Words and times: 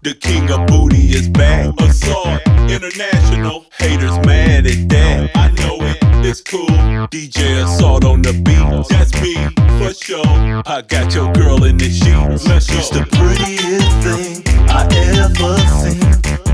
The 0.00 0.14
king 0.14 0.50
of 0.50 0.66
booty 0.66 1.12
is 1.12 1.28
back. 1.28 1.78
Assault 1.80 2.40
international. 2.70 3.66
Haters 3.78 4.18
mad 4.26 4.66
at 4.66 4.88
that. 4.88 5.30
I 5.34 5.50
know 5.50 5.76
it. 5.80 5.98
It's 6.24 6.40
cool. 6.40 6.66
DJ 7.10 7.62
Assault 7.62 8.04
on 8.04 8.22
the 8.22 8.32
beat. 8.32 8.88
That's 8.88 9.12
me 9.20 9.34
for 9.78 9.92
sure. 9.92 10.62
I 10.66 10.82
got 10.82 11.14
your 11.14 11.32
girl 11.32 11.64
in 11.64 11.76
the 11.76 11.90
sheets. 11.90 12.46
Let's 12.46 12.66
She's 12.66 12.90
the 12.90 13.04
prettiest 13.12 13.92
thing 14.02 14.42
I 14.68 14.86
ever 15.20 15.58
seen. 15.82 16.00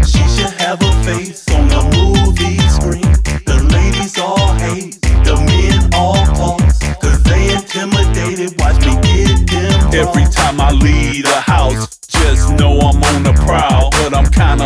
She 0.03 0.25
should 0.35 0.55
have 0.59 0.83
a 0.83 0.93
face 1.05 1.49
on 1.51 1.71
a 1.71 1.83
movie 1.95 2.59
screen. 2.69 3.13
The 3.47 3.63
ladies 3.73 4.19
all 4.19 4.53
hate, 4.55 5.01
the 5.25 5.37
men 5.47 5.95
all 5.95 6.25
pause. 6.35 6.79
Cause 7.01 7.23
they 7.23 7.55
intimidated, 7.55 8.59
watch 8.59 8.81
me 8.85 8.95
get 9.03 9.47
them. 9.47 9.95
Every 9.95 10.25
time 10.25 10.61
I 10.61 10.73
leave 10.73 11.25
the 11.25 11.41
house, 11.41 11.99
just 12.09 12.51
know 12.59 12.79
I'm 12.81 13.03
on 13.03 13.23
the 13.23 13.28
prowl. 13.28 13.28
But 13.28 13.28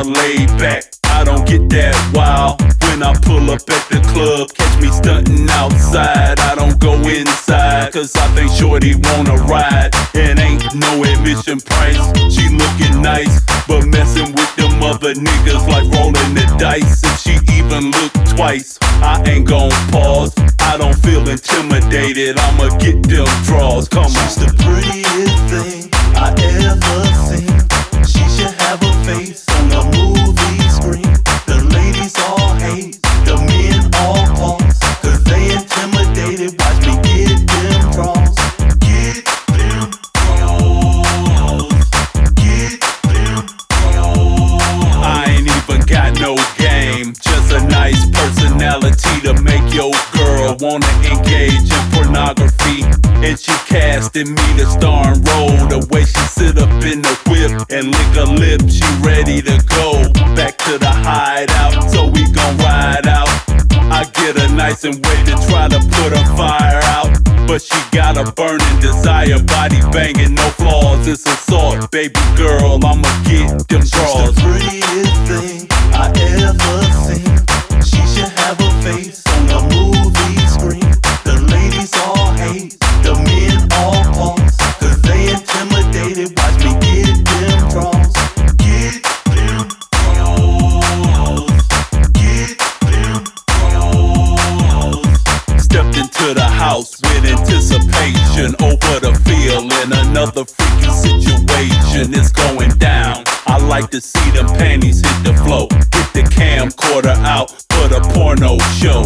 Laid 0.03 0.49
back. 0.59 0.83
I 1.05 1.23
don't 1.23 1.47
get 1.47 1.69
that 1.71 1.95
wild. 2.13 2.61
When 2.83 3.05
I 3.05 3.15
pull 3.23 3.49
up 3.55 3.63
at 3.71 3.87
the 3.87 4.03
club, 4.11 4.51
catch 4.53 4.83
me 4.83 4.91
stunting 4.91 5.49
outside. 5.49 6.41
I 6.41 6.57
don't 6.57 6.77
go 6.81 6.95
inside, 7.07 7.93
cause 7.93 8.11
I 8.17 8.27
think 8.35 8.51
Shorty 8.51 8.97
wanna 8.97 9.37
ride. 9.47 9.95
And 10.15 10.41
ain't 10.41 10.75
no 10.75 11.05
admission 11.05 11.61
price. 11.61 12.03
She 12.35 12.51
looking 12.51 13.01
nice, 13.01 13.47
but 13.69 13.87
messing 13.87 14.35
with 14.35 14.51
them 14.57 14.83
other 14.83 15.15
niggas 15.15 15.69
like 15.71 15.87
rolling 15.95 16.35
the 16.35 16.51
dice. 16.59 17.05
If 17.05 17.21
she 17.23 17.39
even 17.55 17.93
look 17.95 18.13
twice, 18.35 18.81
I 18.99 19.23
ain't 19.31 19.47
gon' 19.47 19.71
pause. 19.95 20.35
I 20.59 20.79
don't 20.79 20.99
feel 20.99 21.23
intimidated, 21.29 22.39
I'ma 22.39 22.77
get 22.79 23.07
them 23.07 23.31
draws. 23.47 23.89
Come 23.89 24.07
on. 24.07 24.11
She's 24.11 24.35
the 24.35 24.51
prettiest 24.67 25.39
thing 25.47 25.91
I 26.19 26.35
ever 26.59 27.12
personality 48.63 49.21
to 49.23 49.35
make 49.43 49.75
your 49.75 49.91
girl 50.15 50.57
wanna 50.61 50.87
engage 51.11 51.67
in 51.67 51.83
pornography. 51.91 52.85
And 53.27 53.39
she 53.39 53.53
casting 53.67 54.35
me 54.35 54.49
the 54.57 54.67
star 54.67 55.13
and 55.13 55.29
role. 55.29 55.67
The 55.69 55.87
way 55.91 56.05
she 56.05 56.25
sit 56.31 56.59
up 56.59 56.71
in 56.85 57.03
the 57.03 57.15
whip 57.29 57.51
and 57.71 57.91
lick 57.91 58.13
her 58.15 58.27
lip, 58.27 58.63
she 58.71 58.85
ready 59.03 59.43
to 59.43 59.59
go 59.67 60.03
back 60.35 60.59
to 60.59 60.79
the 60.79 60.91
hideout. 60.91 61.91
So 61.91 62.07
we 62.07 62.23
gon' 62.31 62.57
ride 62.59 63.07
out. 63.07 63.29
I 63.91 64.05
get 64.15 64.39
her 64.39 64.55
nice 64.55 64.85
and 64.85 64.95
wet 65.05 65.27
to 65.27 65.35
try 65.49 65.69
to 65.69 65.79
put 65.79 66.13
a 66.13 66.25
fire 66.37 66.83
out. 66.97 67.11
But 67.47 67.63
she 67.63 67.79
got 67.91 68.17
a 68.17 68.31
burning 68.33 68.81
desire, 68.81 69.43
body 69.43 69.81
banging, 69.93 70.35
no 70.35 70.49
flaws. 70.61 71.07
It's 71.07 71.27
assault, 71.27 71.91
baby 71.91 72.21
girl. 72.37 72.79
I'ma 72.85 73.11
get 73.25 73.69
them 73.69 73.83
She's 73.83 73.91
draws. 73.91 74.35
the 74.35 74.41
prettiest 74.41 75.17
thing 75.27 75.67
I 75.93 76.11
ever 76.39 76.83
seen. 77.07 77.32
House 96.73 96.99
with 97.03 97.25
anticipation 97.27 98.57
over 98.65 98.95
the 99.05 99.13
feeling. 99.29 99.69
Another 100.09 100.45
freaky 100.45 100.91
situation 101.07 102.15
is 102.15 102.33
going 102.33 102.71
down. 102.79 103.25
I 103.47 103.59
like 103.59 103.91
to 103.91 104.01
see 104.01 104.31
them 104.31 104.47
panties 104.47 105.01
hit 105.05 105.19
the 105.29 105.35
floor. 105.45 105.69
Get 105.69 106.09
the 106.17 106.25
camcorder 106.37 107.17
out 107.37 107.51
for 107.73 107.87
the 107.93 108.01
porno 108.15 108.57
show. 108.81 109.03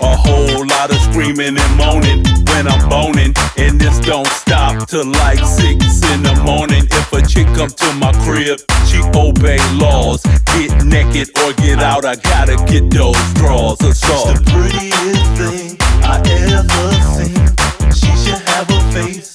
A 0.00 0.16
whole 0.16 0.66
lot 0.66 0.90
of 0.90 0.98
screaming 1.08 1.56
and 1.58 1.72
moaning 1.76 2.24
when 2.48 2.66
I'm 2.72 2.88
boning. 2.88 3.34
And 3.58 3.78
this 3.78 3.98
don't 4.00 4.32
stop 4.42 4.88
till 4.88 5.06
like 5.06 5.44
six 5.44 6.00
in 6.12 6.22
the 6.22 6.36
morning. 6.42 6.84
If 6.90 7.12
a 7.12 7.20
chick 7.20 7.48
come 7.58 7.68
to 7.68 7.92
my 8.00 8.12
crib, 8.24 8.58
she 8.88 9.00
obey 9.14 9.60
laws. 9.76 10.22
Get 10.56 10.72
naked 10.84 11.28
or 11.40 11.52
get 11.64 11.80
out. 11.80 12.06
I 12.06 12.16
gotta 12.16 12.56
get 12.64 12.88
those 12.90 13.20
draws. 13.34 13.78
She's 13.80 14.00
the 14.00 14.40
prettiest 14.48 15.36
thing 15.36 15.83
I 16.06 16.20
ever 16.28 16.92
seen. 17.14 17.46
She 17.92 18.12
should 18.22 18.42
have 18.48 18.70
a 18.70 18.92
face 18.92 19.33